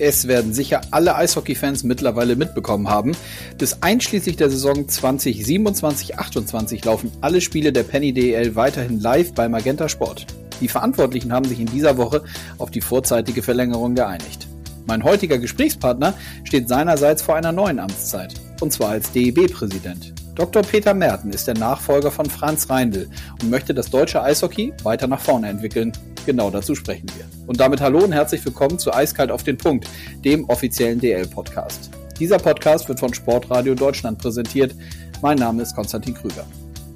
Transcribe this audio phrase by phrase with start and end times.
[0.00, 3.16] Es werden sicher alle Eishockey-Fans mittlerweile mitbekommen haben.
[3.58, 9.88] Bis einschließlich der Saison 2027-28 laufen alle Spiele der Penny DEL weiterhin live bei Magenta
[9.88, 10.26] Sport.
[10.60, 12.22] Die Verantwortlichen haben sich in dieser Woche
[12.58, 14.46] auf die vorzeitige Verlängerung geeinigt.
[14.86, 20.14] Mein heutiger Gesprächspartner steht seinerseits vor einer neuen Amtszeit, und zwar als DEB-Präsident.
[20.38, 20.62] Dr.
[20.62, 23.10] Peter Merten ist der Nachfolger von Franz Reindl
[23.42, 25.90] und möchte das deutsche Eishockey weiter nach vorne entwickeln.
[26.26, 27.24] Genau dazu sprechen wir.
[27.48, 29.88] Und damit hallo und herzlich willkommen zu Eiskalt auf den Punkt,
[30.24, 31.90] dem offiziellen DL-Podcast.
[32.20, 34.76] Dieser Podcast wird von Sportradio Deutschland präsentiert.
[35.22, 36.46] Mein Name ist Konstantin Krüger.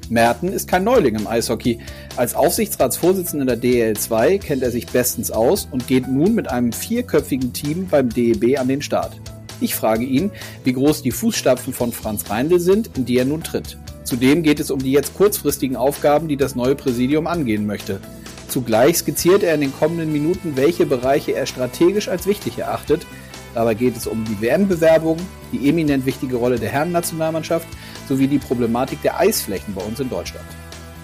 [0.08, 1.80] Merten ist kein Neuling im Eishockey.
[2.14, 7.52] Als Aufsichtsratsvorsitzender der DL2 kennt er sich bestens aus und geht nun mit einem vierköpfigen
[7.52, 9.20] Team beim DEB an den Start.
[9.62, 10.32] Ich frage ihn,
[10.64, 13.78] wie groß die Fußstapfen von Franz Reindl sind, in die er nun tritt.
[14.02, 18.00] Zudem geht es um die jetzt kurzfristigen Aufgaben, die das neue Präsidium angehen möchte.
[18.48, 23.06] Zugleich skizziert er in den kommenden Minuten, welche Bereiche er strategisch als wichtig erachtet.
[23.54, 25.18] Dabei geht es um die WM-Bewerbung,
[25.52, 27.68] die eminent wichtige Rolle der Herrennationalmannschaft
[28.08, 30.46] sowie die Problematik der Eisflächen bei uns in Deutschland.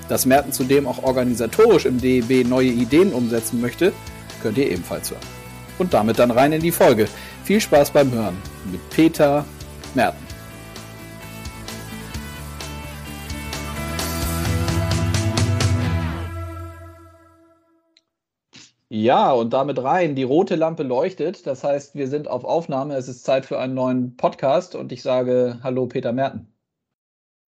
[0.09, 3.92] Dass Merten zudem auch organisatorisch im DEB neue Ideen umsetzen möchte,
[4.42, 5.20] könnt ihr ebenfalls hören.
[5.79, 7.06] Und damit dann rein in die Folge.
[7.49, 8.37] Viel Spaß beim Hören
[8.71, 9.43] mit Peter
[9.95, 10.19] Merten.
[18.91, 20.15] Ja, und damit rein.
[20.15, 21.47] Die rote Lampe leuchtet.
[21.47, 22.97] Das heißt, wir sind auf Aufnahme.
[22.97, 26.53] Es ist Zeit für einen neuen Podcast und ich sage Hallo, Peter Merten.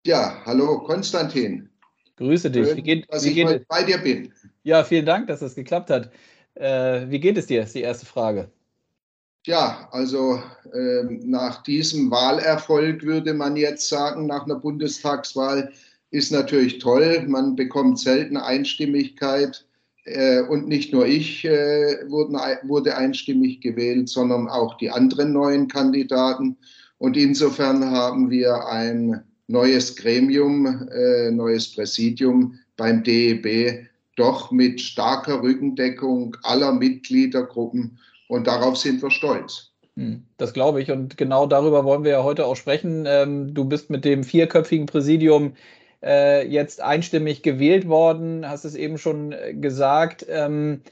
[0.06, 1.70] Ja, hallo, Konstantin.
[2.18, 2.68] Grüße dich.
[2.68, 4.32] Schön, wie geht, dass wie ich geht heute bei dir bin.
[4.62, 6.12] Ja, vielen Dank, dass es geklappt hat.
[6.54, 7.64] Äh, wie geht es dir?
[7.64, 8.52] Ist die erste Frage.
[9.46, 10.42] Ja, also
[10.74, 15.72] äh, nach diesem Wahlerfolg würde man jetzt sagen, nach einer Bundestagswahl
[16.10, 17.24] ist natürlich toll.
[17.26, 19.64] Man bekommt selten Einstimmigkeit
[20.04, 25.68] äh, und nicht nur ich äh, wurden, wurde einstimmig gewählt, sondern auch die anderen neuen
[25.68, 26.56] Kandidaten.
[26.98, 33.86] Und insofern haben wir ein neues Gremium, äh, neues Präsidium beim DEB,
[34.16, 37.98] doch mit starker Rückendeckung aller Mitgliedergruppen.
[38.28, 39.72] Und darauf sind wir stolz.
[39.96, 40.90] Hm, das glaube ich.
[40.90, 43.04] Und genau darüber wollen wir ja heute auch sprechen.
[43.06, 45.54] Ähm, du bist mit dem vierköpfigen Präsidium
[46.02, 50.24] äh, jetzt einstimmig gewählt worden, hast es eben schon äh, gesagt.
[50.28, 50.82] Ähm,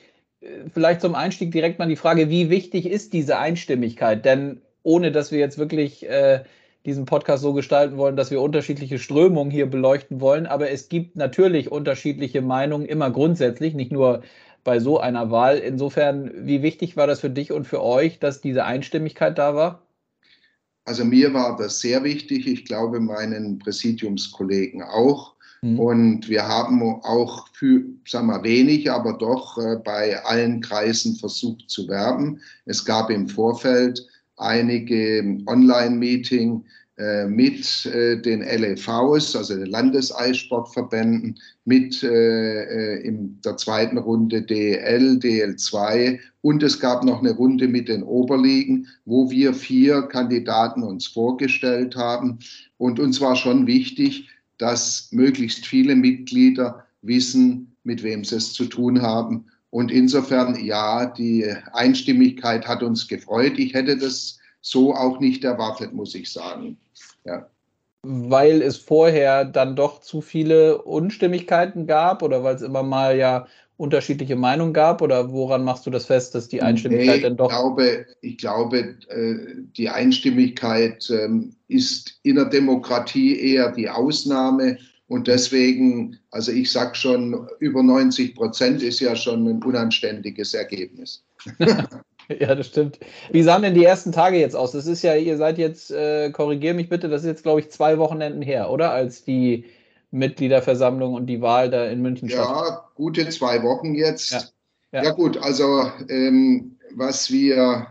[0.72, 4.24] vielleicht zum Einstieg direkt mal die Frage, wie wichtig ist diese Einstimmigkeit?
[4.24, 6.42] Denn ohne dass wir jetzt wirklich äh,
[6.84, 11.16] diesen Podcast so gestalten wollen, dass wir unterschiedliche Strömungen hier beleuchten wollen, aber es gibt
[11.16, 14.22] natürlich unterschiedliche Meinungen immer grundsätzlich, nicht nur
[14.66, 15.59] bei so einer Wahl.
[15.59, 19.87] Insofern, wie wichtig war das für dich und für euch, dass diese Einstimmigkeit da war?
[20.84, 25.34] Also mir war das sehr wichtig, ich glaube meinen Präsidiumskollegen auch.
[25.62, 25.81] Mhm.
[25.81, 31.71] Und wir haben auch für, sagen wir wenig, aber doch äh, bei allen Kreisen versucht
[31.71, 32.41] zu werben.
[32.66, 34.04] Es gab im Vorfeld
[34.37, 36.65] einige Online-Meeting
[37.29, 46.19] mit äh, den LEVs, also den Landeseissportverbänden, mit äh, in der zweiten Runde DL, DL2
[46.47, 51.97] und es gab noch eine Runde mit den Oberligen, wo wir vier Kandidaten uns vorgestellt
[51.97, 52.39] haben.
[52.79, 58.67] Und uns war schon wichtig, dass möglichst viele Mitglieder wissen, mit wem sie es zu
[58.67, 59.47] tun haben.
[59.71, 63.59] Und insofern, ja, die Einstimmigkeit hat uns gefreut.
[63.59, 66.77] Ich hätte das so auch nicht erwartet, muss ich sagen.
[67.25, 67.47] Ja.
[68.03, 73.47] Weil es vorher dann doch zu viele Unstimmigkeiten gab oder weil es immer mal ja
[73.77, 77.50] unterschiedliche Meinungen gab oder woran machst du das fest, dass die Einstimmigkeit nee, dann doch.
[77.50, 79.37] Ich glaube, ich glaube äh,
[79.77, 86.97] die Einstimmigkeit ähm, ist in der Demokratie eher die Ausnahme und deswegen, also ich sage
[86.97, 91.22] schon, über 90 Prozent ist ja schon ein unanständiges Ergebnis.
[92.41, 92.98] ja, das stimmt.
[93.31, 94.72] Wie sahen denn die ersten Tage jetzt aus?
[94.72, 97.70] Das ist ja, ihr seid jetzt, äh, korrigier mich bitte, das ist jetzt, glaube ich,
[97.70, 98.91] zwei Wochenenden her, oder?
[98.91, 99.64] Als die
[100.10, 104.32] Mitgliederversammlung und die Wahl da in München ja, Ja, gute zwei Wochen jetzt.
[104.32, 104.42] Ja,
[104.92, 105.04] ja.
[105.04, 107.89] ja gut, also ähm, was wir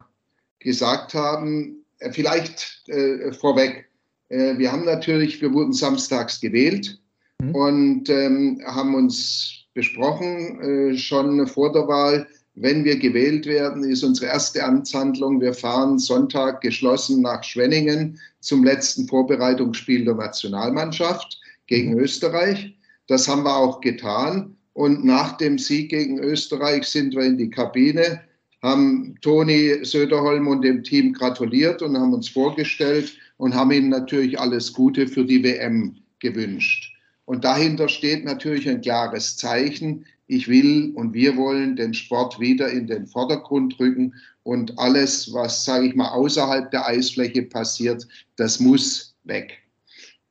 [0.60, 3.90] gesagt haben, äh, vielleicht äh, vorweg,
[4.30, 7.00] äh, wir haben natürlich, wir wurden samstags gewählt
[7.40, 7.56] mhm.
[7.56, 14.04] und ähm, haben uns besprochen, äh, schon vor der Wahl, wenn wir gewählt werden, ist
[14.04, 21.98] unsere erste Amtshandlung, wir fahren Sonntag geschlossen nach Schwenningen zum letzten Vorbereitungsspiel der Nationalmannschaft gegen.
[22.00, 22.76] Österreich.
[23.08, 24.56] Das haben wir auch getan.
[24.74, 28.22] Und nach dem Sieg gegen Österreich sind wir in die Kabine,
[28.62, 34.40] haben Toni Söderholm und dem Team gratuliert und haben uns vorgestellt und haben ihnen natürlich
[34.40, 36.94] alles Gute für die WM gewünscht.
[37.26, 40.06] Und dahinter steht natürlich ein klares Zeichen.
[40.28, 44.14] Ich will und wir wollen den Sport wieder in den Vordergrund rücken
[44.44, 49.60] und alles, was, sage ich mal, außerhalb der Eisfläche passiert, das muss weg.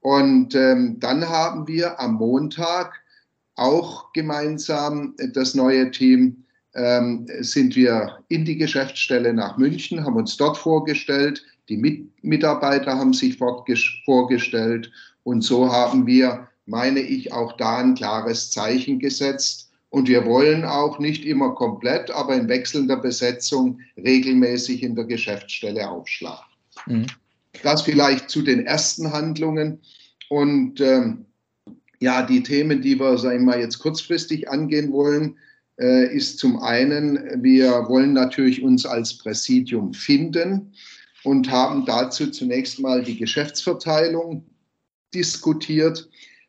[0.00, 2.92] Und ähm, dann haben wir am Montag
[3.56, 6.44] auch gemeinsam das neue Team,
[6.74, 12.98] ähm, sind wir in die Geschäftsstelle nach München, haben uns dort vorgestellt, die Mit Mitarbeiter
[12.98, 14.90] haben sich vorgestellt
[15.22, 19.70] und so haben wir, meine ich, auch da ein klares Zeichen gesetzt.
[19.94, 25.88] Und wir wollen auch nicht immer komplett, aber in wechselnder Besetzung regelmäßig in der Geschäftsstelle
[25.88, 26.44] aufschlagen.
[26.86, 27.06] Mhm.
[27.62, 29.78] Das vielleicht zu den ersten Handlungen.
[30.30, 31.26] Und ähm,
[32.00, 35.36] ja, die Themen, die wir, sagen wir mal, jetzt kurzfristig angehen wollen,
[35.80, 40.72] äh, ist zum einen, wir wollen natürlich uns als Präsidium finden
[41.22, 44.44] und haben dazu zunächst mal die Geschäftsverteilung
[45.14, 46.08] diskutiert.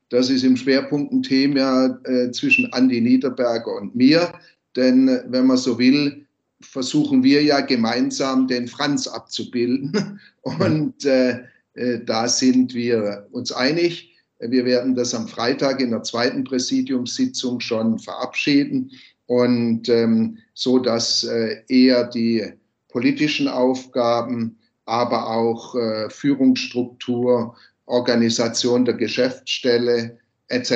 [0.09, 4.33] Das ist im Schwerpunkt ein Thema äh, zwischen Andi Niederberger und mir.
[4.75, 6.25] Denn äh, wenn man so will,
[6.61, 10.19] versuchen wir ja gemeinsam den Franz abzubilden.
[10.41, 11.43] Und äh,
[11.73, 14.15] äh, da sind wir uns einig.
[14.39, 18.91] Wir werden das am Freitag in der zweiten Präsidiumssitzung schon verabschieden
[19.27, 22.43] und ähm, so, dass äh, eher die
[22.89, 30.17] politischen Aufgaben, aber auch äh, Führungsstruktur, Organisation der Geschäftsstelle
[30.47, 30.71] etc.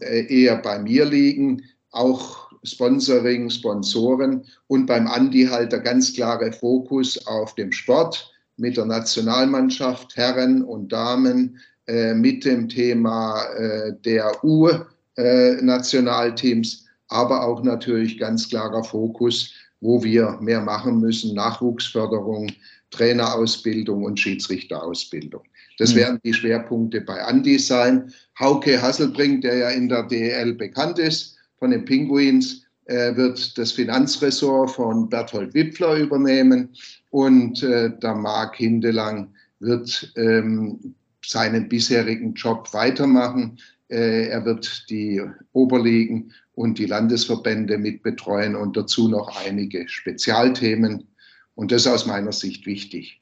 [0.00, 1.62] Äh, eher bei mir liegen.
[1.90, 8.76] Auch Sponsoring, Sponsoren und beim Andi halt der ganz klare Fokus auf dem Sport mit
[8.76, 18.18] der Nationalmannschaft, Herren und Damen, äh, mit dem Thema äh, der U-Nationalteams, aber auch natürlich
[18.18, 22.52] ganz klarer Fokus, wo wir mehr machen müssen, Nachwuchsförderung,
[22.92, 25.42] Trainerausbildung und Schiedsrichterausbildung.
[25.78, 25.98] Das mhm.
[25.98, 28.12] werden die Schwerpunkte bei Andi sein.
[28.38, 33.72] Hauke Hasselbrink, der ja in der DEL bekannt ist, von den Pinguins, äh, wird das
[33.72, 36.70] Finanzressort von Berthold Wipfler übernehmen
[37.10, 43.58] und äh, der Marc Hindelang wird ähm, seinen bisherigen Job weitermachen.
[43.88, 45.22] Äh, er wird die
[45.52, 51.06] Oberligen und die Landesverbände mit betreuen und dazu noch einige Spezialthemen.
[51.54, 53.20] Und das ist aus meiner Sicht wichtig.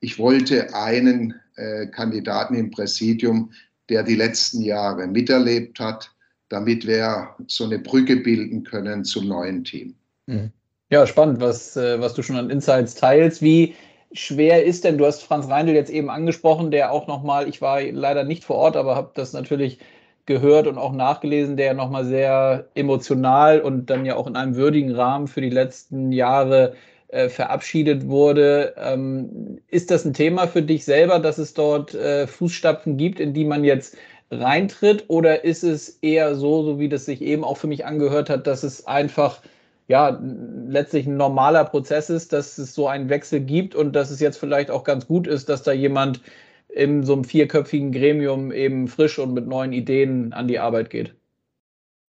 [0.00, 3.52] Ich wollte einen äh, Kandidaten im Präsidium,
[3.88, 6.10] der die letzten Jahre miterlebt hat,
[6.48, 9.94] damit wir so eine Brücke bilden können zum neuen Team.
[10.26, 10.50] Mhm.
[10.90, 13.40] Ja, spannend, was, äh, was du schon an Insights teilst.
[13.40, 13.74] Wie
[14.12, 17.80] schwer ist denn, du hast Franz Reindl jetzt eben angesprochen, der auch nochmal, ich war
[17.82, 19.78] leider nicht vor Ort, aber habe das natürlich
[20.26, 24.94] gehört und auch nachgelesen, der nochmal sehr emotional und dann ja auch in einem würdigen
[24.94, 26.74] Rahmen für die letzten Jahre
[27.12, 28.74] äh, verabschiedet wurde.
[28.78, 33.34] Ähm, ist das ein Thema für dich selber, dass es dort äh, Fußstapfen gibt, in
[33.34, 33.98] die man jetzt
[34.30, 35.04] reintritt?
[35.08, 38.46] Oder ist es eher so, so wie das sich eben auch für mich angehört hat,
[38.46, 39.42] dass es einfach
[39.88, 40.18] ja
[40.66, 44.38] letztlich ein normaler Prozess ist, dass es so einen Wechsel gibt und dass es jetzt
[44.38, 46.22] vielleicht auch ganz gut ist, dass da jemand
[46.70, 51.14] in so einem vierköpfigen Gremium eben frisch und mit neuen Ideen an die Arbeit geht?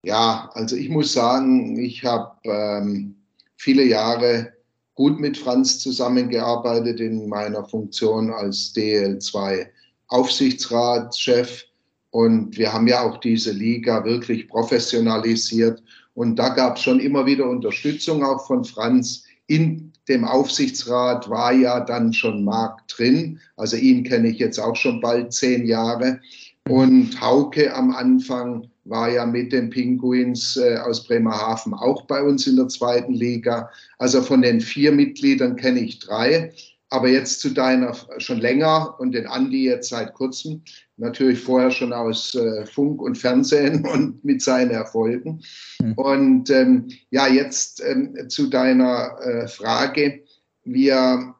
[0.03, 3.15] Ja, also ich muss sagen, ich habe ähm,
[3.57, 4.54] viele Jahre
[4.95, 9.67] gut mit Franz zusammengearbeitet in meiner Funktion als DL2
[10.07, 11.65] Aufsichtsratschef.
[12.11, 15.83] Und wir haben ja auch diese Liga wirklich professionalisiert.
[16.13, 19.23] Und da gab es schon immer wieder Unterstützung auch von Franz.
[19.47, 23.39] In dem Aufsichtsrat war ja dann schon Marc drin.
[23.57, 26.21] Also ihn kenne ich jetzt auch schon bald zehn Jahre.
[26.69, 32.47] Und Hauke am Anfang war ja mit den Pinguins äh, aus Bremerhaven auch bei uns
[32.47, 33.69] in der zweiten Liga.
[33.97, 36.53] Also von den vier Mitgliedern kenne ich drei.
[36.89, 40.61] Aber jetzt zu deiner schon länger und den Andi jetzt seit kurzem,
[40.97, 45.41] natürlich vorher schon aus äh, Funk und Fernsehen und mit seinen Erfolgen.
[45.81, 45.93] Mhm.
[45.93, 50.23] Und ähm, ja, jetzt ähm, zu deiner äh, Frage.
[50.63, 51.35] Wir,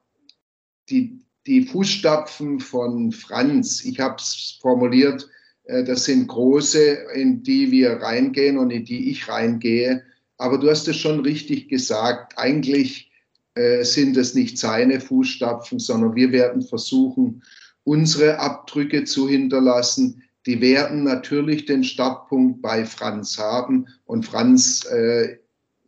[0.89, 5.29] die, die Fußstapfen von Franz, ich habe es formuliert,
[5.67, 6.79] das sind große,
[7.15, 10.03] in die wir reingehen und in die ich reingehe.
[10.38, 12.34] Aber du hast es schon richtig gesagt.
[12.38, 13.12] Eigentlich
[13.55, 17.41] äh, sind es nicht seine Fußstapfen, sondern wir werden versuchen,
[17.84, 20.24] unsere Abdrücke zu hinterlassen.
[20.45, 23.88] Die werden natürlich den Startpunkt bei Franz haben.
[24.05, 25.38] Und Franz, äh,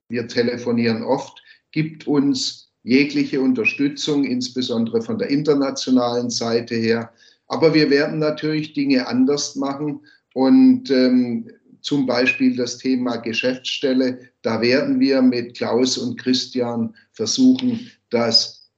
[0.10, 1.42] wir telefonieren oft,
[1.72, 7.12] gibt uns jegliche Unterstützung, insbesondere von der internationalen Seite her.
[7.48, 10.02] Aber wir werden natürlich Dinge anders machen
[10.34, 11.50] und ähm,
[11.82, 14.20] zum Beispiel das Thema Geschäftsstelle.
[14.42, 18.70] Da werden wir mit Klaus und Christian versuchen, das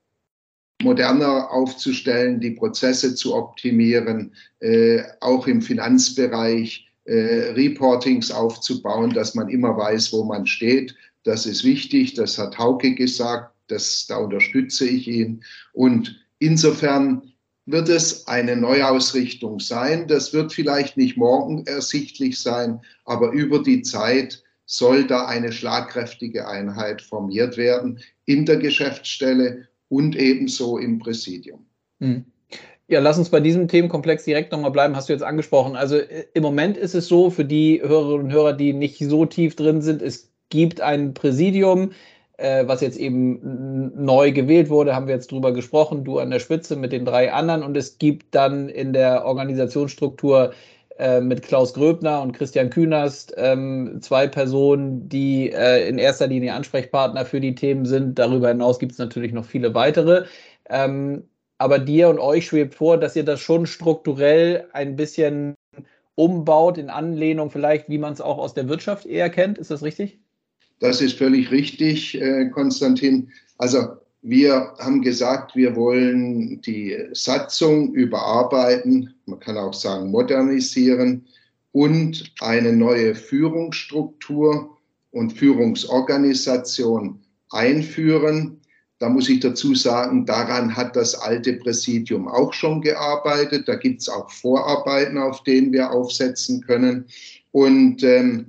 [0.82, 9.50] moderner aufzustellen, die Prozesse zu optimieren, äh, auch im Finanzbereich äh, Reportings aufzubauen, dass man
[9.50, 10.96] immer weiß, wo man steht.
[11.24, 15.44] Das ist wichtig, das hat Hauke gesagt, das, da unterstütze ich ihn.
[15.74, 17.34] Und insofern
[17.72, 20.08] wird es eine Neuausrichtung sein.
[20.08, 26.48] Das wird vielleicht nicht morgen ersichtlich sein, aber über die Zeit soll da eine schlagkräftige
[26.48, 31.66] Einheit formiert werden in der Geschäftsstelle und ebenso im Präsidium.
[32.00, 32.26] Mhm.
[32.88, 35.76] Ja, lass uns bei diesem Themenkomplex direkt nochmal bleiben, hast du jetzt angesprochen.
[35.76, 39.26] Also äh, im Moment ist es so, für die Hörerinnen und Hörer, die nicht so
[39.26, 41.92] tief drin sind, es gibt ein Präsidium,
[42.40, 46.40] äh, was jetzt eben neu gewählt wurde, haben wir jetzt drüber gesprochen, du an der
[46.40, 50.54] Spitze mit den drei anderen und es gibt dann in der Organisationsstruktur
[50.98, 56.54] äh, mit Klaus Gröbner und Christian Künast ähm, zwei Personen, die äh, in erster Linie
[56.54, 58.20] Ansprechpartner für die Themen sind.
[58.20, 60.26] Darüber hinaus gibt es natürlich noch viele weitere.
[60.70, 61.24] Ähm,
[61.58, 65.56] aber dir und euch schwebt vor, dass ihr das schon strukturell ein bisschen
[66.16, 69.58] umbaut, in Anlehnung vielleicht, wie man es auch aus der Wirtschaft eher kennt.
[69.58, 70.20] Ist das richtig?
[70.80, 73.30] Das ist völlig richtig, äh, Konstantin.
[73.58, 81.26] Also wir haben gesagt, wir wollen die Satzung überarbeiten, man kann auch sagen modernisieren
[81.72, 84.78] und eine neue Führungsstruktur
[85.12, 87.20] und Führungsorganisation
[87.52, 88.60] einführen.
[89.00, 93.68] Da muss ich dazu sagen, daran hat das alte Präsidium auch schon gearbeitet.
[93.68, 97.06] Da gibt es auch Vorarbeiten, auf denen wir aufsetzen können.
[97.52, 98.48] Und ähm,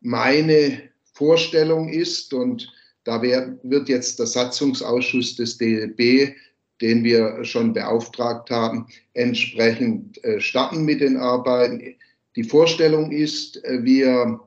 [0.00, 0.82] meine
[1.14, 2.72] Vorstellung ist, und
[3.04, 6.34] da wird jetzt der Satzungsausschuss des DLB,
[6.80, 11.94] den wir schon beauftragt haben, entsprechend äh, starten mit den Arbeiten.
[12.36, 14.40] Die Vorstellung ist, äh, wir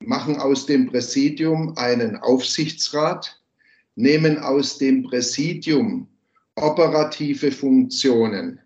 [0.00, 3.40] machen aus dem Präsidium einen Aufsichtsrat,
[3.96, 6.08] nehmen aus dem Präsidium
[6.56, 8.60] operative Funktionen,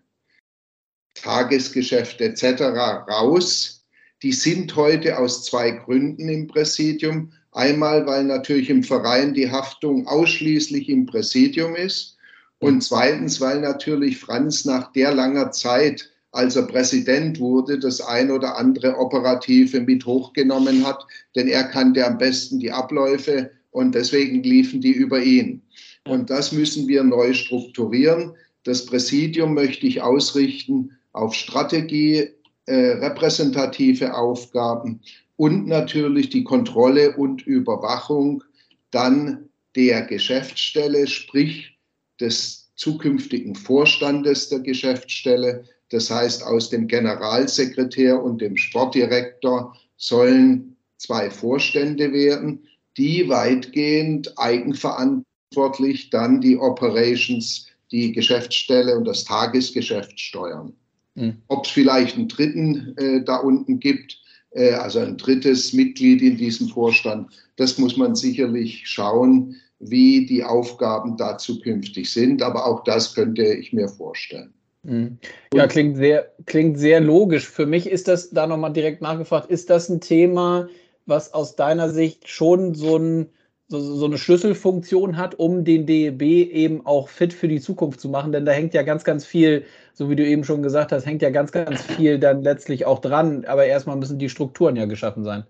[1.15, 2.61] Tagesgeschäfte etc.
[3.09, 3.85] raus.
[4.21, 7.31] Die sind heute aus zwei Gründen im Präsidium.
[7.51, 12.17] Einmal, weil natürlich im Verein die Haftung ausschließlich im Präsidium ist.
[12.59, 18.29] Und zweitens, weil natürlich Franz nach der langer Zeit, als er Präsident wurde, das ein
[18.29, 21.05] oder andere Operative mit hochgenommen hat.
[21.35, 25.61] Denn er kannte am besten die Abläufe und deswegen liefen die über ihn.
[26.07, 28.33] Und das müssen wir neu strukturieren.
[28.63, 32.29] Das Präsidium möchte ich ausrichten auf Strategie,
[32.65, 35.01] äh, repräsentative Aufgaben
[35.39, 38.43] und natürlich die Kontrolle und Überwachung
[38.91, 41.77] dann der Geschäftsstelle, sprich
[42.19, 45.63] des zukünftigen Vorstandes der Geschäftsstelle.
[45.91, 52.67] Das heißt, aus dem Generalsekretär und dem Sportdirektor sollen zwei Vorstände werden
[52.97, 60.73] die weitgehend eigenverantwortlich dann die Operations, die Geschäftsstelle und das Tagesgeschäft steuern.
[61.15, 61.37] Mhm.
[61.47, 64.19] Ob es vielleicht einen dritten äh, da unten gibt,
[64.51, 70.43] äh, also ein drittes Mitglied in diesem Vorstand, das muss man sicherlich schauen, wie die
[70.43, 72.41] Aufgaben da zukünftig sind.
[72.41, 74.53] Aber auch das könnte ich mir vorstellen.
[74.83, 75.17] Mhm.
[75.53, 77.47] Ja, klingt sehr, klingt sehr logisch.
[77.47, 80.69] Für mich ist das, da nochmal direkt nachgefragt, ist das ein Thema,
[81.05, 83.29] was aus deiner Sicht schon so, ein,
[83.69, 88.09] so, so eine Schlüsselfunktion hat, um den DEB eben auch fit für die Zukunft zu
[88.09, 88.31] machen?
[88.31, 91.21] Denn da hängt ja ganz, ganz viel, so wie du eben schon gesagt hast, hängt
[91.21, 93.45] ja ganz, ganz viel dann letztlich auch dran.
[93.45, 95.43] Aber erstmal müssen die Strukturen ja geschaffen sein.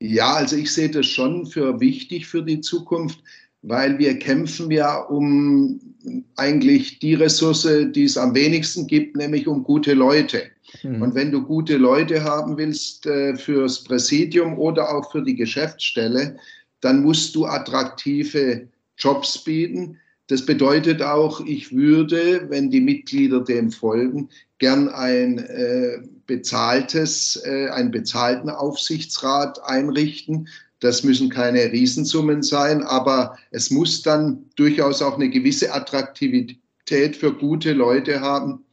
[0.00, 3.20] Ja, also ich sehe das schon für wichtig für die Zukunft,
[3.62, 5.78] weil wir kämpfen ja um
[6.36, 10.42] eigentlich die Ressource, die es am wenigsten gibt, nämlich um gute Leute.
[10.82, 11.02] Mhm.
[11.02, 16.36] Und wenn du gute Leute haben willst äh, fürs Präsidium oder auch für die Geschäftsstelle,
[16.80, 19.98] dann musst du attraktive Jobs bieten.
[20.28, 27.68] Das bedeutet auch, ich würde, wenn die Mitglieder dem folgen, gern ein äh, bezahltes, äh,
[27.70, 30.48] einen bezahlten Aufsichtsrat einrichten.
[30.78, 37.34] Das müssen keine Riesensummen sein, aber es muss dann durchaus auch eine gewisse Attraktivität für
[37.34, 38.64] gute Leute haben,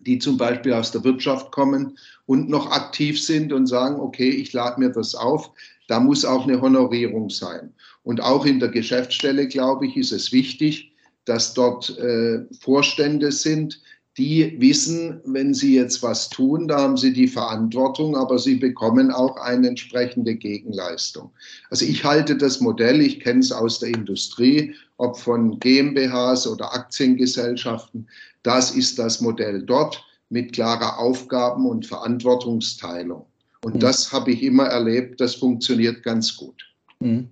[0.00, 1.96] die zum Beispiel aus der Wirtschaft kommen
[2.26, 5.50] und noch aktiv sind und sagen, okay, ich lade mir das auf.
[5.88, 7.72] Da muss auch eine Honorierung sein.
[8.02, 10.92] Und auch in der Geschäftsstelle, glaube ich, ist es wichtig,
[11.24, 13.80] dass dort äh, Vorstände sind,
[14.16, 19.10] die wissen, wenn sie jetzt was tun, da haben sie die Verantwortung, aber sie bekommen
[19.10, 21.32] auch eine entsprechende Gegenleistung.
[21.70, 26.72] Also ich halte das Modell, ich kenne es aus der Industrie, ob von GmbHs oder
[26.72, 28.06] Aktiengesellschaften,
[28.44, 33.26] das ist das Modell dort mit klarer Aufgaben- und Verantwortungsteilung.
[33.64, 33.80] Und mhm.
[33.80, 36.70] das habe ich immer erlebt, das funktioniert ganz gut.
[37.00, 37.28] Mhm.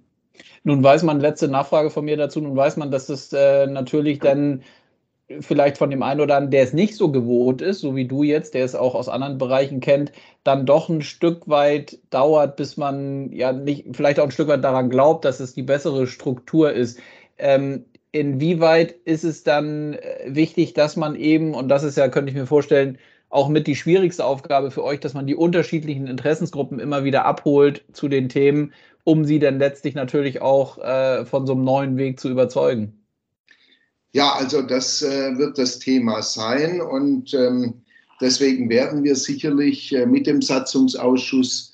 [0.65, 4.21] Nun weiß man, letzte Nachfrage von mir dazu, nun weiß man, dass das äh, natürlich
[4.21, 4.63] dann
[5.41, 8.23] vielleicht von dem einen oder anderen, der es nicht so gewohnt ist, so wie du
[8.23, 10.13] jetzt, der es auch aus anderen Bereichen kennt,
[10.45, 14.65] dann doch ein Stück weit dauert, bis man ja nicht, vielleicht auch ein Stück weit
[14.65, 16.99] daran glaubt, dass es die bessere Struktur ist.
[17.39, 22.31] Ähm, inwieweit ist es dann äh, wichtig, dass man eben, und das ist ja, könnte
[22.31, 22.99] ich mir vorstellen,
[23.33, 27.83] auch mit die schwierigste Aufgabe für euch, dass man die unterschiedlichen Interessensgruppen immer wieder abholt
[27.93, 28.75] zu den Themen,
[29.05, 32.93] um sie dann letztlich natürlich auch äh, von so einem neuen Weg zu überzeugen?
[34.13, 37.81] Ja, also das äh, wird das Thema sein und ähm,
[38.21, 41.72] deswegen werden wir sicherlich äh, mit dem Satzungsausschuss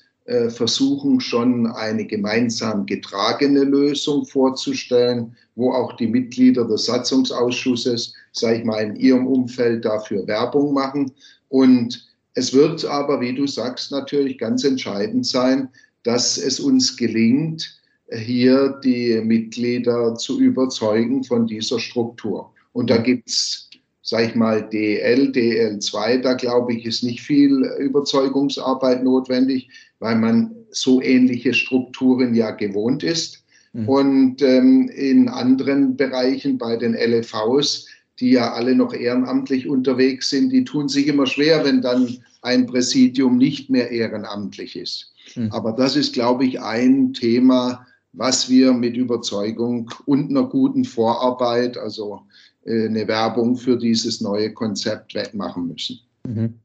[0.49, 8.63] versuchen, schon eine gemeinsam getragene Lösung vorzustellen, wo auch die Mitglieder des Satzungsausschusses, sage ich
[8.63, 11.11] mal, in ihrem Umfeld dafür Werbung machen.
[11.47, 15.69] Und es wird aber, wie du sagst, natürlich ganz entscheidend sein,
[16.03, 17.79] dass es uns gelingt,
[18.11, 22.51] hier die Mitglieder zu überzeugen von dieser Struktur.
[22.71, 23.68] Und da gibt es,
[24.09, 30.49] sage ich mal, DL, DL2, da glaube ich, ist nicht viel Überzeugungsarbeit notwendig, weil man
[30.71, 33.43] so ähnliche Strukturen ja gewohnt ist.
[33.73, 33.87] Mhm.
[33.87, 37.85] Und ähm, in anderen Bereichen bei den LFVs,
[38.19, 42.65] die ja alle noch ehrenamtlich unterwegs sind, die tun sich immer schwer, wenn dann ein
[42.65, 45.13] Präsidium nicht mehr ehrenamtlich ist.
[45.35, 45.51] Mhm.
[45.51, 51.77] Aber das ist, glaube ich, ein Thema, was wir mit Überzeugung und einer guten Vorarbeit,
[51.77, 52.21] also
[52.65, 55.99] äh, eine Werbung für dieses neue Konzept wettmachen müssen.
[56.27, 56.55] Mhm.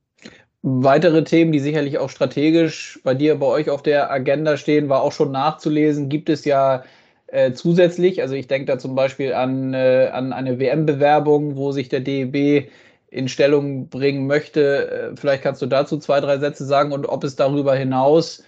[0.62, 5.02] Weitere Themen, die sicherlich auch strategisch bei dir, bei euch auf der Agenda stehen, war
[5.02, 6.84] auch schon nachzulesen, gibt es ja
[7.26, 8.22] äh, zusätzlich.
[8.22, 12.70] Also ich denke da zum Beispiel an, äh, an eine WM-Bewerbung, wo sich der DEB
[13.10, 15.12] in Stellung bringen möchte.
[15.12, 18.42] Äh, vielleicht kannst du dazu zwei, drei Sätze sagen und ob es darüber hinaus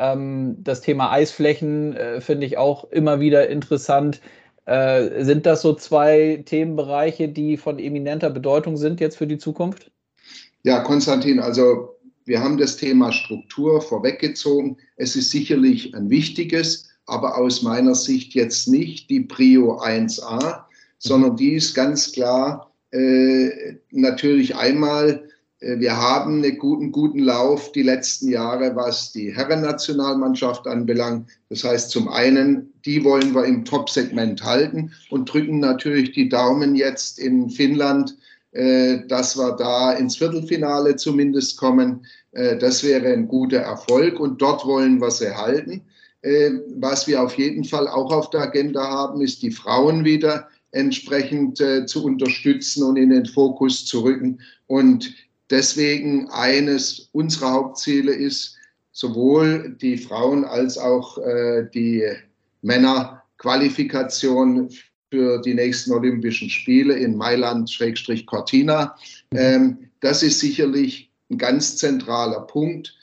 [0.00, 4.20] ähm, das Thema Eisflächen äh, finde ich auch immer wieder interessant.
[4.64, 9.90] Äh, sind das so zwei Themenbereiche, die von eminenter Bedeutung sind jetzt für die Zukunft?
[10.62, 14.76] Ja, Konstantin, also wir haben das Thema Struktur vorweggezogen.
[14.96, 20.64] Es ist sicherlich ein wichtiges, aber aus meiner Sicht jetzt nicht die Prio 1a,
[20.98, 25.29] sondern die ist ganz klar äh, natürlich einmal
[25.60, 31.28] wir haben einen guten, guten Lauf die letzten Jahre, was die Herrennationalmannschaft anbelangt.
[31.50, 36.74] Das heißt, zum einen, die wollen wir im Top-Segment halten und drücken natürlich die Daumen
[36.76, 38.16] jetzt in Finnland,
[38.52, 42.06] äh, dass wir da ins Viertelfinale zumindest kommen.
[42.32, 45.82] Äh, das wäre ein guter Erfolg und dort wollen wir sie halten.
[46.76, 51.56] Was wir auf jeden Fall auch auf der Agenda haben, ist die Frauen wieder entsprechend
[51.86, 54.38] zu unterstützen und in den Fokus zu rücken.
[54.66, 55.14] Und
[55.50, 58.56] Deswegen eines unserer Hauptziele ist,
[58.92, 62.04] sowohl die Frauen als auch äh, die
[62.62, 64.70] Männer Qualifikation
[65.10, 68.96] für die nächsten Olympischen Spiele in Mailand-Cortina.
[69.34, 72.96] Ähm, das ist sicherlich ein ganz zentraler Punkt.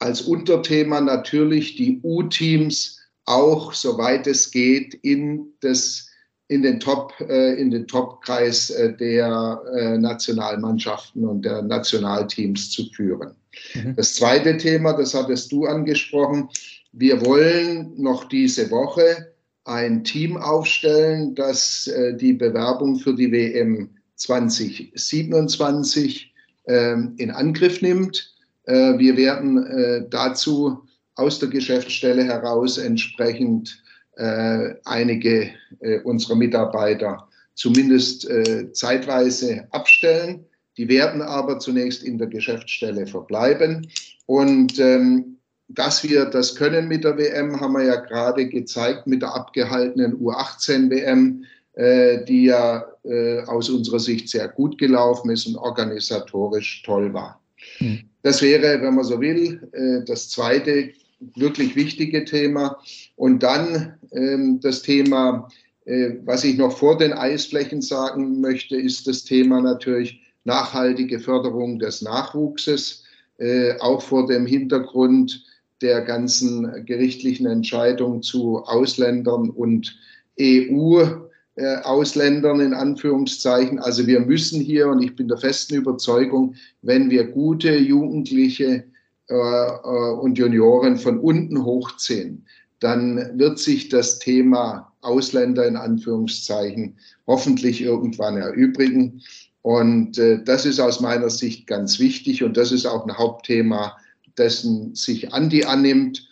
[0.00, 6.08] Als Unterthema natürlich die U-Teams auch, soweit es geht, in das
[6.52, 12.84] in den Top, äh, in den Topkreis äh, der äh, Nationalmannschaften und der Nationalteams zu
[12.94, 13.30] führen.
[13.74, 13.96] Mhm.
[13.96, 16.50] Das zweite Thema, das hattest du angesprochen.
[16.92, 19.32] Wir wollen noch diese Woche
[19.64, 21.88] ein Team aufstellen, das
[22.20, 26.34] die Bewerbung für die WM 2027
[26.66, 28.34] ähm, in Angriff nimmt.
[28.66, 30.82] Wir werden dazu
[31.14, 33.81] aus der Geschäftsstelle heraus entsprechend
[34.16, 40.44] äh, einige äh, unserer Mitarbeiter zumindest äh, zeitweise abstellen.
[40.76, 43.88] Die werden aber zunächst in der Geschäftsstelle verbleiben.
[44.26, 49.22] Und ähm, dass wir das können mit der WM, haben wir ja gerade gezeigt mit
[49.22, 51.44] der abgehaltenen U18-WM,
[51.74, 57.40] äh, die ja äh, aus unserer Sicht sehr gut gelaufen ist und organisatorisch toll war.
[57.80, 58.00] Mhm.
[58.22, 60.90] Das wäre, wenn man so will, äh, das zweite
[61.36, 62.78] wirklich wichtige Thema.
[63.16, 65.48] Und dann ähm, das Thema,
[65.84, 71.78] äh, was ich noch vor den Eisflächen sagen möchte, ist das Thema natürlich nachhaltige Förderung
[71.78, 73.04] des Nachwuchses,
[73.38, 75.44] äh, auch vor dem Hintergrund
[75.80, 79.96] der ganzen gerichtlichen Entscheidungen zu Ausländern und
[80.40, 83.80] EU-Ausländern in Anführungszeichen.
[83.80, 88.84] Also wir müssen hier, und ich bin der festen Überzeugung, wenn wir gute Jugendliche
[89.28, 92.44] äh, äh, und Junioren von unten hochziehen,
[92.80, 99.22] dann wird sich das Thema Ausländer in Anführungszeichen hoffentlich irgendwann erübrigen.
[99.62, 103.96] Und äh, das ist aus meiner Sicht ganz wichtig und das ist auch ein Hauptthema,
[104.36, 106.28] dessen sich Andi annimmt.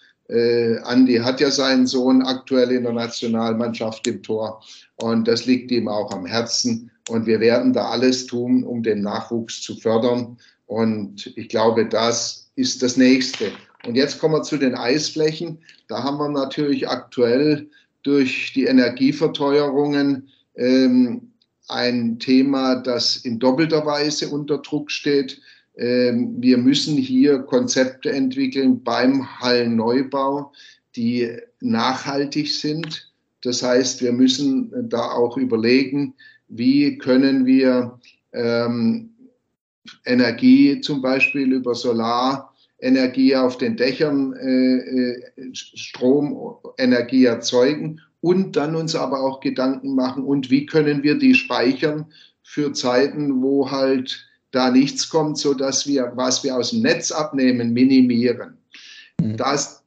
[0.85, 4.63] Andi hat ja seinen Sohn aktuell in der Nationalmannschaft im Tor
[4.95, 6.89] und das liegt ihm auch am Herzen.
[7.09, 10.39] Und wir werden da alles tun, um den Nachwuchs zu fördern.
[10.67, 13.53] Und ich glaube, das ist das Nächste.
[13.87, 15.59] Und jetzt kommen wir zu den Eisflächen.
[15.89, 17.69] Da haben wir natürlich aktuell
[18.03, 21.33] durch die Energieverteuerungen ähm,
[21.69, 25.41] ein Thema, das in doppelter Weise unter Druck steht.
[25.77, 30.53] Ähm, wir müssen hier Konzepte entwickeln beim Hallenneubau,
[30.97, 33.11] die nachhaltig sind.
[33.43, 36.15] Das heißt, wir müssen da auch überlegen,
[36.49, 37.99] wie können wir
[38.33, 39.11] ähm,
[40.05, 48.95] Energie zum Beispiel über Solarenergie auf den Dächern äh, äh, Stromenergie erzeugen und dann uns
[48.95, 52.07] aber auch Gedanken machen, und wie können wir die speichern
[52.43, 57.13] für Zeiten, wo halt da nichts kommt, so dass wir, was wir aus dem Netz
[57.13, 58.59] abnehmen, minimieren.
[59.21, 59.37] Mhm.
[59.37, 59.80] Das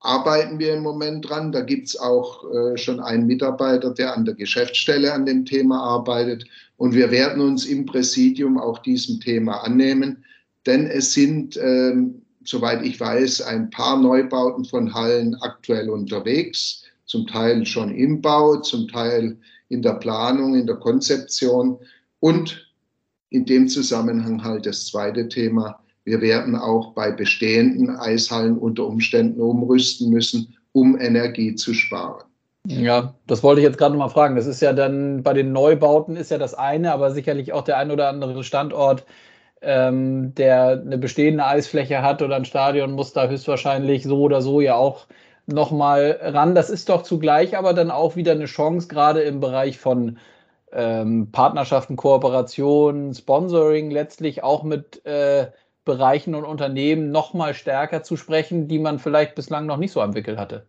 [0.00, 1.52] arbeiten wir im Moment dran.
[1.52, 5.80] Da gibt es auch äh, schon einen Mitarbeiter, der an der Geschäftsstelle an dem Thema
[5.80, 6.46] arbeitet.
[6.76, 10.24] Und wir werden uns im Präsidium auch diesem Thema annehmen,
[10.66, 17.26] denn es sind, ähm, soweit ich weiß, ein paar Neubauten von Hallen aktuell unterwegs zum
[17.26, 19.36] Teil schon im Bau, zum Teil
[19.68, 21.78] in der Planung, in der Konzeption
[22.20, 22.70] und
[23.30, 25.80] in dem Zusammenhang halt das zweite Thema.
[26.04, 32.24] Wir werden auch bei bestehenden Eishallen unter Umständen umrüsten müssen, um Energie zu sparen.
[32.66, 34.36] Ja, das wollte ich jetzt gerade noch mal fragen.
[34.36, 37.78] Das ist ja dann bei den Neubauten ist ja das eine, aber sicherlich auch der
[37.78, 39.06] ein oder andere Standort,
[39.62, 44.60] ähm, der eine bestehende Eisfläche hat oder ein Stadion, muss da höchstwahrscheinlich so oder so
[44.60, 45.06] ja auch
[45.46, 46.54] nochmal ran.
[46.54, 50.18] Das ist doch zugleich aber dann auch wieder eine Chance, gerade im Bereich von
[50.72, 55.50] ähm, Partnerschaften, Kooperationen, Sponsoring, letztlich auch mit äh,
[55.90, 60.38] Bereichen und Unternehmen nochmal stärker zu sprechen, die man vielleicht bislang noch nicht so entwickelt
[60.38, 60.64] hatte.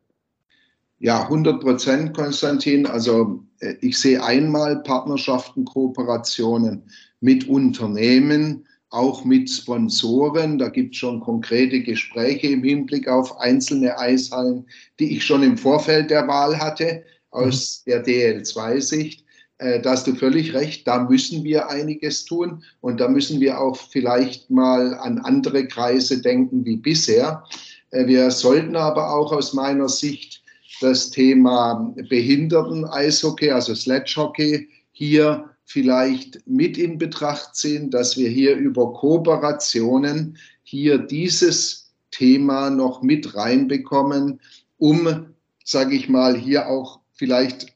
[0.97, 2.87] Ja, 100 Prozent, Konstantin.
[2.87, 6.81] Also äh, ich sehe einmal Partnerschaften, Kooperationen
[7.19, 10.57] mit Unternehmen, auch mit Sponsoren.
[10.57, 14.65] Da gibt es schon konkrete Gespräche im Hinblick auf einzelne Eishallen,
[14.97, 17.91] die ich schon im Vorfeld der Wahl hatte, aus mhm.
[17.91, 19.23] der DL2-Sicht.
[19.61, 23.61] Äh, da hast du völlig recht, da müssen wir einiges tun und da müssen wir
[23.61, 27.43] auch vielleicht mal an andere Kreise denken wie bisher.
[27.91, 30.41] Äh, wir sollten aber auch aus meiner Sicht
[30.81, 38.91] das Thema Behinderten-Eishockey, also Sledgehockey, hier vielleicht mit in Betracht ziehen, dass wir hier über
[38.93, 44.39] Kooperationen hier dieses Thema noch mit reinbekommen,
[44.79, 45.27] um,
[45.63, 47.75] sage ich mal, hier auch vielleicht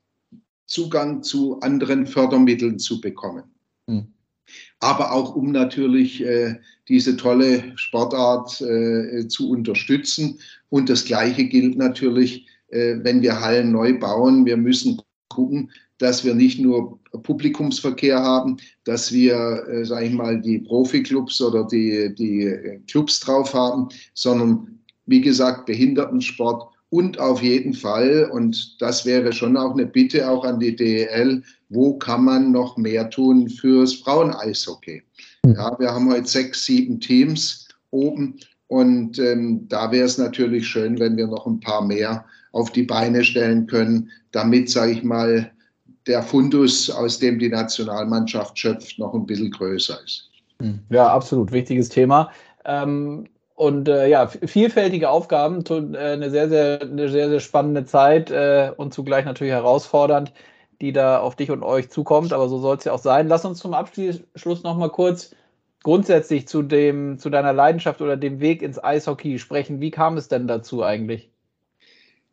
[0.68, 3.44] Zugang zu anderen Fördermitteln zu bekommen.
[3.88, 4.08] Hm.
[4.80, 6.56] Aber auch um natürlich äh,
[6.88, 10.40] diese tolle Sportart äh, zu unterstützen.
[10.70, 14.46] Und das Gleiche gilt natürlich, äh, wenn wir Hallen neu bauen.
[14.46, 20.42] Wir müssen gucken, dass wir nicht nur Publikumsverkehr haben, dass wir, äh, sage ich mal,
[20.42, 27.42] die Profiklubs oder die, die äh, Clubs drauf haben, sondern wie gesagt, Behindertensport und auf
[27.42, 32.24] jeden Fall, und das wäre schon auch eine Bitte auch an die DEL, wo kann
[32.24, 35.02] man noch mehr tun fürs Fraueneishockey?
[35.46, 35.56] Hm.
[35.56, 41.00] Ja, wir haben heute sechs, sieben Teams oben und ähm, da wäre es natürlich schön,
[41.00, 45.52] wenn wir noch ein paar mehr auf die Beine stellen können, damit, sage ich mal,
[46.08, 50.30] der Fundus, aus dem die Nationalmannschaft schöpft, noch ein bisschen größer ist.
[50.62, 50.80] Hm.
[50.90, 51.52] Ja, absolut.
[51.52, 52.32] Wichtiges Thema.
[52.64, 55.64] Ähm, und äh, ja, vielfältige Aufgaben,
[55.96, 60.34] äh, eine sehr, sehr, eine sehr, sehr spannende Zeit äh, und zugleich natürlich herausfordernd,
[60.82, 62.34] die da auf dich und euch zukommt.
[62.34, 63.28] Aber so soll es ja auch sein.
[63.28, 65.32] Lass uns zum Abschluss noch mal kurz
[65.84, 69.82] grundsätzlich zu dem, zu deiner Leidenschaft oder dem Weg ins Eishockey sprechen.
[69.82, 71.32] Wie kam es denn dazu eigentlich?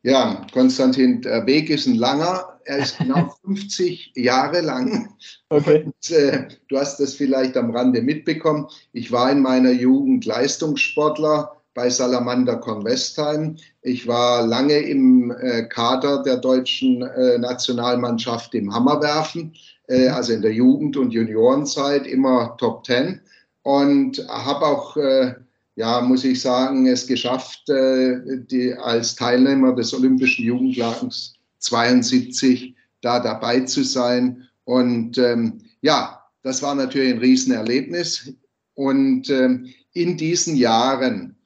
[0.03, 2.61] Ja, Konstantin, der Weg ist ein langer.
[2.65, 5.15] Er ist genau 50 Jahre lang.
[5.49, 5.85] Okay.
[5.85, 8.67] Und, äh, du hast das vielleicht am Rande mitbekommen.
[8.93, 13.57] Ich war in meiner Jugend Leistungssportler bei Salamander Convestheim.
[13.83, 19.55] Ich war lange im äh, Kader der deutschen äh, Nationalmannschaft im Hammerwerfen,
[19.87, 23.21] äh, also in der Jugend- und Juniorenzeit immer Top Ten
[23.63, 25.35] und habe auch äh,
[25.77, 33.21] ja, muss ich sagen, es geschafft, äh, die, als Teilnehmer des Olympischen Jugendlagens 72 da
[33.21, 34.49] dabei zu sein.
[34.65, 38.35] Und ähm, ja, das war natürlich ein Riesenerlebnis.
[38.75, 41.37] Und ähm, in diesen Jahren,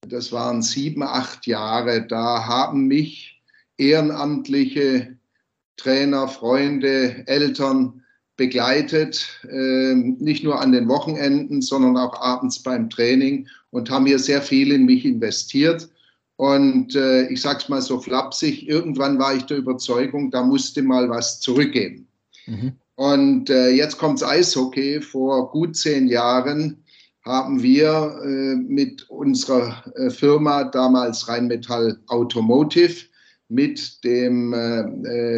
[0.00, 3.42] das waren sieben, acht Jahre, da haben mich
[3.76, 5.16] ehrenamtliche
[5.76, 8.02] Trainer, Freunde, Eltern
[8.38, 14.18] begleitet, äh, nicht nur an den Wochenenden, sondern auch abends beim Training und haben hier
[14.18, 15.90] sehr viel in mich investiert.
[16.36, 20.82] Und äh, ich sage es mal so flapsig, irgendwann war ich der Überzeugung, da musste
[20.82, 22.06] mal was zurückgeben.
[22.46, 22.72] Mhm.
[22.94, 25.00] Und äh, jetzt kommt's Eishockey.
[25.02, 26.84] Vor gut zehn Jahren
[27.24, 33.08] haben wir äh, mit unserer Firma, damals Rheinmetall Automotive,
[33.48, 34.80] mit dem äh,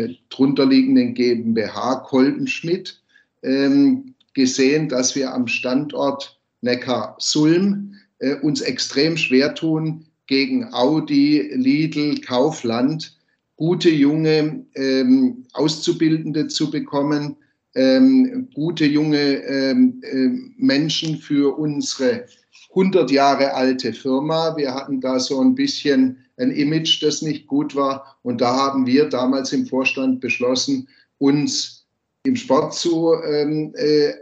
[0.05, 3.03] äh drunterliegenden GmbH Kolbenschmidt
[3.43, 12.21] ähm, gesehen, dass wir am Standort Neckar-Sulm äh, uns extrem schwer tun, gegen Audi, Lidl,
[12.21, 13.17] Kaufland
[13.57, 17.37] gute junge ähm, Auszubildende zu bekommen,
[17.75, 22.25] ähm, gute junge ähm, äh, Menschen für unsere
[22.71, 24.57] 100 Jahre alte Firma.
[24.57, 28.17] Wir hatten da so ein bisschen ein Image, das nicht gut war.
[28.23, 31.87] Und da haben wir damals im Vorstand beschlossen, uns
[32.25, 34.13] im Sport zu, ähm, äh,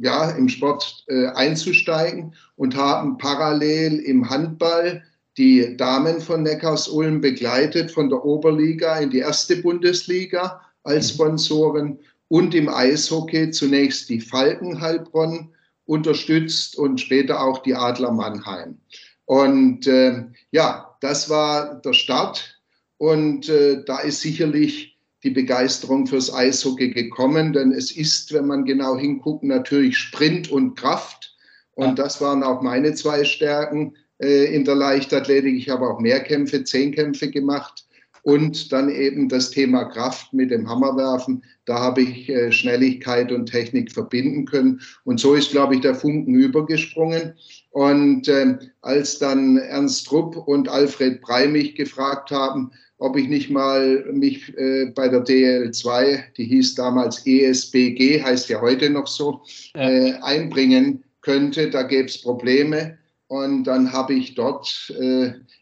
[0.00, 5.02] ja, im Sport äh, einzusteigen und haben parallel im Handball
[5.36, 11.14] die Damen von Neckars-Ulm begleitet von der Oberliga in die erste Bundesliga als mhm.
[11.14, 15.48] Sponsoren und im Eishockey zunächst die Falken Heilbronn
[15.88, 18.78] unterstützt und später auch die Adler Mannheim.
[19.24, 22.60] Und äh, ja, das war der Start
[22.98, 28.64] und äh, da ist sicherlich die Begeisterung fürs Eishockey gekommen, denn es ist, wenn man
[28.64, 31.34] genau hinguckt, natürlich Sprint und Kraft.
[31.72, 35.56] Und das waren auch meine zwei Stärken äh, in der Leichtathletik.
[35.56, 37.87] Ich habe auch Mehrkämpfe, Zehnkämpfe gemacht
[38.28, 41.42] und dann eben das Thema Kraft mit dem Hammerwerfen.
[41.64, 44.82] Da habe ich äh, Schnelligkeit und Technik verbinden können.
[45.04, 47.32] Und so ist, glaube ich, der Funken übergesprungen.
[47.70, 53.48] Und äh, als dann Ernst Rupp und Alfred Brei mich gefragt haben, ob ich nicht
[53.48, 59.40] mal mich äh, bei der DL2, die hieß damals ESBG, heißt ja heute noch so,
[59.72, 62.98] äh, einbringen könnte, da gäbe es Probleme.
[63.28, 64.92] Und dann habe ich dort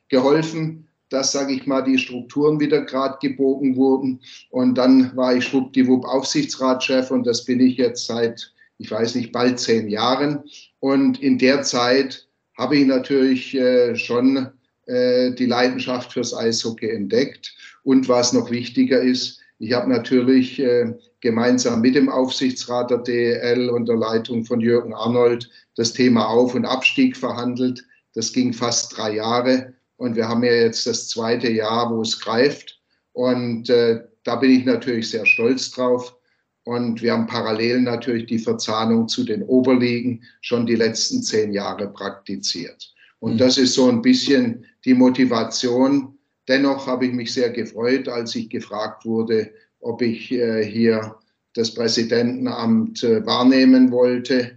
[0.08, 4.20] geholfen, dass, sage ich mal, die Strukturen wieder gerade gebogen wurden.
[4.50, 9.32] Und dann war ich schwuppdiwupp Aufsichtsratschef und das bin ich jetzt seit, ich weiß nicht,
[9.32, 10.42] bald zehn Jahren.
[10.80, 12.26] Und in der Zeit
[12.58, 14.48] habe ich natürlich äh, schon
[14.86, 17.54] äh, die Leidenschaft fürs Eishockey entdeckt.
[17.84, 23.70] Und was noch wichtiger ist, ich habe natürlich äh, gemeinsam mit dem Aufsichtsrat der DEL
[23.70, 27.84] und der Leitung von Jürgen Arnold das Thema Auf- und Abstieg verhandelt.
[28.14, 29.74] Das ging fast drei Jahre.
[29.96, 32.80] Und wir haben ja jetzt das zweite Jahr, wo es greift.
[33.12, 36.16] Und äh, da bin ich natürlich sehr stolz drauf.
[36.64, 41.88] Und wir haben parallel natürlich die Verzahnung zu den Oberligen schon die letzten zehn Jahre
[41.88, 42.92] praktiziert.
[43.20, 43.38] Und mhm.
[43.38, 46.18] das ist so ein bisschen die Motivation.
[46.48, 51.16] Dennoch habe ich mich sehr gefreut, als ich gefragt wurde, ob ich äh, hier
[51.54, 54.55] das Präsidentenamt äh, wahrnehmen wollte.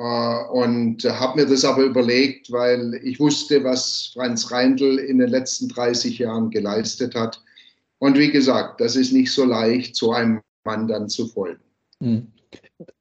[0.00, 5.28] Äh, und habe mir das aber überlegt, weil ich wusste, was Franz Reindl in den
[5.28, 7.42] letzten 30 Jahren geleistet hat.
[7.98, 11.60] Und wie gesagt, das ist nicht so leicht, so einem Mann dann zu folgen.
[12.02, 12.28] Hm.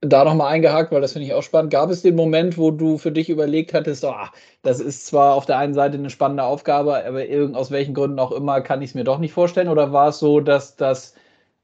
[0.01, 1.71] Da nochmal eingehakt, weil das finde ich auch spannend.
[1.71, 4.13] Gab es den Moment, wo du für dich überlegt hattest, oh,
[4.61, 7.23] das ist zwar auf der einen Seite eine spannende Aufgabe, aber
[7.57, 9.69] aus welchen Gründen auch immer kann ich es mir doch nicht vorstellen?
[9.69, 11.15] Oder war es so, dass das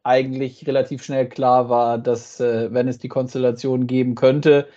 [0.03, 4.67] eigentlich relativ schnell klar war, dass, äh, wenn es die Konstellation geben könnte,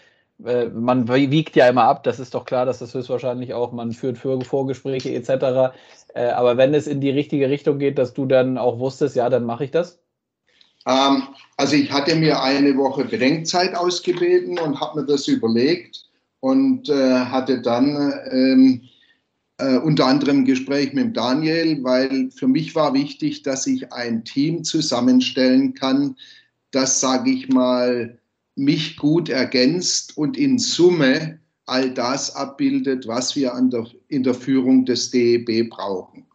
[0.45, 3.93] äh, man wiegt ja immer ab, das ist doch klar, dass das höchstwahrscheinlich auch, man
[3.93, 5.75] führt Vorgespräche etc.
[6.15, 9.29] Äh, aber wenn es in die richtige Richtung geht, dass du dann auch wusstest, ja,
[9.29, 10.01] dann mache ich das?
[10.87, 11.23] Ähm,
[11.57, 16.05] also ich hatte mir eine Woche Bedenkzeit ausgebeten und habe mir das überlegt
[16.41, 18.83] und äh, hatte dann ähm,
[19.59, 24.25] äh, unter anderem ein Gespräch mit Daniel, weil für mich war wichtig, dass ich ein
[24.25, 26.17] Team zusammenstellen kann,
[26.71, 28.18] das, sage ich mal,
[28.59, 34.85] mich gut ergänzt und in Summe all das abbildet, was wir der, in der Führung
[34.85, 36.27] des DEB brauchen.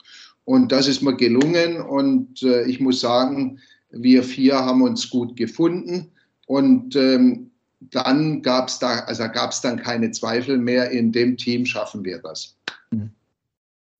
[0.45, 3.59] Und das ist mir gelungen und äh, ich muss sagen,
[3.91, 6.11] wir vier haben uns gut gefunden
[6.47, 11.37] und ähm, dann gab es da, also gab es dann keine Zweifel mehr, in dem
[11.37, 12.55] Team schaffen wir das.
[12.91, 13.11] Mhm.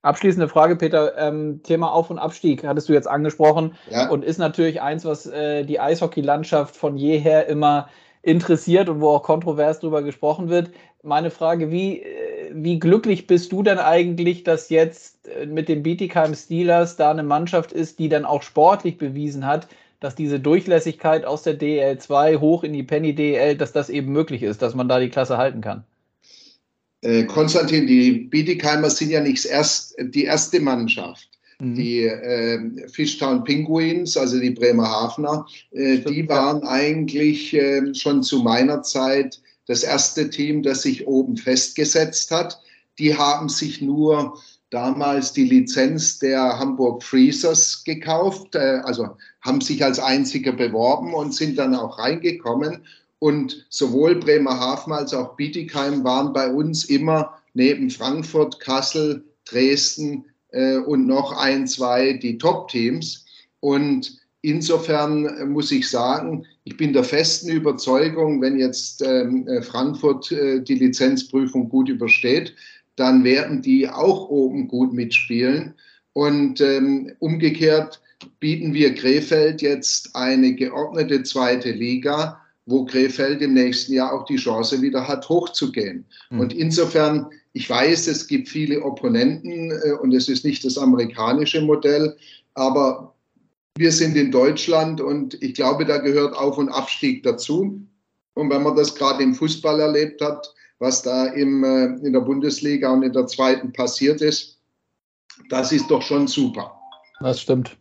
[0.01, 1.17] Abschließende Frage, Peter.
[1.17, 4.09] Ähm, Thema Auf- und Abstieg hattest du jetzt angesprochen ja.
[4.09, 7.88] und ist natürlich eins, was äh, die Eishockeylandschaft von jeher immer
[8.23, 10.71] interessiert und wo auch kontrovers darüber gesprochen wird.
[11.03, 15.83] Meine Frage, wie, äh, wie glücklich bist du denn eigentlich, dass jetzt äh, mit den
[15.83, 19.67] Bietigheim Steelers da eine Mannschaft ist, die dann auch sportlich bewiesen hat,
[19.99, 24.41] dass diese Durchlässigkeit aus der DL2 hoch in die Penny DL, dass das eben möglich
[24.41, 25.83] ist, dass man da die Klasse halten kann?
[27.01, 31.33] Äh, Konstantin, die Bietigheimer sind ja nicht erst, die erste Mannschaft.
[31.60, 31.76] Mhm.
[31.76, 38.82] Die äh, Fishtown Penguins, also die Bremerhavener, äh, die waren eigentlich äh, schon zu meiner
[38.82, 42.60] Zeit das erste Team, das sich oben festgesetzt hat.
[43.00, 44.38] Die haben sich nur
[44.70, 51.34] damals die Lizenz der Hamburg Freezers gekauft, äh, also haben sich als einziger beworben und
[51.34, 52.84] sind dann auch reingekommen.
[53.20, 60.78] Und sowohl Bremerhaven als auch Bietigheim waren bei uns immer neben Frankfurt, Kassel, Dresden äh,
[60.78, 63.26] und noch ein, zwei die Top-Teams.
[63.60, 70.32] Und insofern muss ich sagen, ich bin der festen Überzeugung, wenn jetzt ähm, äh, Frankfurt
[70.32, 72.56] äh, die Lizenzprüfung gut übersteht,
[72.96, 75.74] dann werden die auch oben gut mitspielen.
[76.13, 78.02] Und ähm, umgekehrt
[78.39, 84.38] bieten wir Krefeld jetzt eine geordnete zweite Liga wo Krefeld im nächsten Jahr auch die
[84.38, 86.06] Chance wieder hat, hochzugehen.
[86.30, 86.39] Mhm.
[86.39, 91.62] Und insofern, ich weiß, es gibt viele Opponenten äh, und es ist nicht das amerikanische
[91.62, 92.15] Modell,
[92.54, 93.13] aber
[93.76, 97.82] wir sind in Deutschland und ich glaube, da gehört Auf- und Abstieg dazu.
[98.36, 102.21] Und wenn man das gerade im Fußball erlebt hat, was da im, äh, in der
[102.21, 104.60] Bundesliga und in der zweiten passiert ist,
[105.49, 106.80] das ist doch schon super.
[107.19, 107.76] Das stimmt.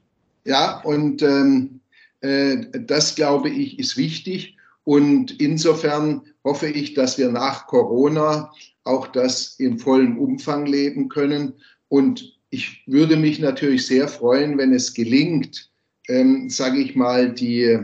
[0.44, 1.80] Ja, und ähm,
[2.20, 4.56] äh, das glaube ich ist wichtig.
[4.84, 8.52] Und insofern hoffe ich, dass wir nach Corona
[8.84, 11.54] auch das in vollem Umfang leben können.
[11.88, 15.70] Und ich würde mich natürlich sehr freuen, wenn es gelingt,
[16.08, 17.78] ähm, sage ich mal, die,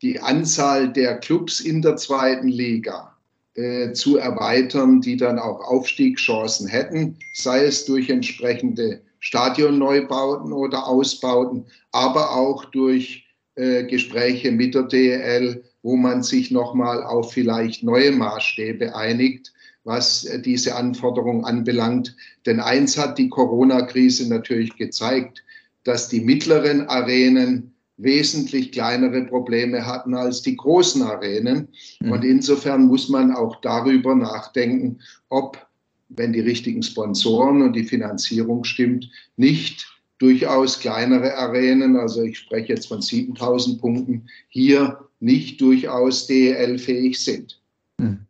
[0.00, 3.16] die Anzahl der Clubs in der zweiten Liga
[3.54, 11.66] äh, zu erweitern, die dann auch Aufstiegschancen hätten, sei es durch entsprechende Stadionneubauten oder Ausbauten,
[11.92, 18.12] aber auch durch äh, Gespräche mit der DL, wo man sich nochmal auf vielleicht neue
[18.12, 19.52] Maßstäbe einigt,
[19.84, 22.14] was äh, diese Anforderungen anbelangt.
[22.46, 25.44] Denn eins hat die Corona-Krise natürlich gezeigt,
[25.84, 31.68] dass die mittleren Arenen wesentlich kleinere Probleme hatten als die großen Arenen.
[32.00, 32.12] Mhm.
[32.12, 35.66] Und insofern muss man auch darüber nachdenken, ob,
[36.08, 39.86] wenn die richtigen Sponsoren und die Finanzierung stimmt, nicht
[40.18, 47.60] durchaus kleinere Arenen, also ich spreche jetzt von 7000 Punkten, hier nicht durchaus DEL-fähig sind.
[48.00, 48.26] Hm.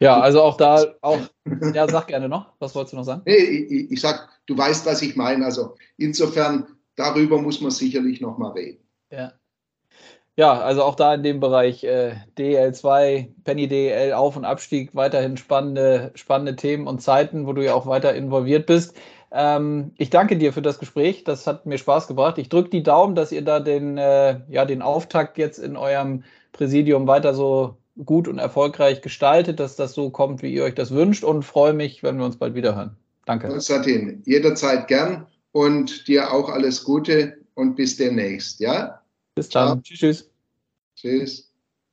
[0.00, 1.20] Ja, also auch da, auch,
[1.72, 3.22] ja, sag gerne noch, was wolltest du noch sagen?
[3.24, 5.44] Nee, ich, ich sag, du weißt, was ich meine.
[5.44, 8.78] Also insofern, darüber muss man sicherlich nochmal reden.
[9.10, 9.32] Ja.
[10.36, 15.36] Ja, also auch da in dem Bereich äh, DL2, Penny DL, Auf- und Abstieg, weiterhin
[15.36, 18.96] spannende, spannende Themen und Zeiten, wo du ja auch weiter involviert bist.
[19.36, 21.24] Ähm, ich danke dir für das Gespräch.
[21.24, 22.38] Das hat mir Spaß gebracht.
[22.38, 26.22] Ich drücke die Daumen, dass ihr da den, äh, ja, den Auftakt jetzt in eurem
[26.52, 30.92] Präsidium weiter so gut und erfolgreich gestaltet, dass das so kommt, wie ihr euch das
[30.92, 32.96] wünscht und freue mich, wenn wir uns bald wieder hören.
[33.26, 33.48] Danke.
[33.48, 39.00] Konstantin, jederzeit gern und dir auch alles Gute und bis demnächst, ja?
[39.34, 39.82] Bis dann.
[39.82, 39.96] Ciao.
[39.96, 40.30] Tschüss.
[40.94, 41.53] Tschüss.